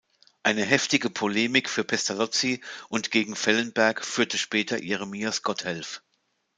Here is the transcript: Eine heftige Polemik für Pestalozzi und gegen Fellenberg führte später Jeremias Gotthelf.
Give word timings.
Eine 0.41 0.63
heftige 0.65 1.11
Polemik 1.11 1.69
für 1.69 1.83
Pestalozzi 1.83 2.63
und 2.89 3.11
gegen 3.11 3.35
Fellenberg 3.35 4.03
führte 4.03 4.39
später 4.39 4.81
Jeremias 4.81 5.43
Gotthelf. 5.43 6.01